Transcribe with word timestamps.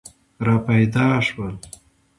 را 0.45 0.57
پیدا 0.65 1.21
شول. 1.21 1.55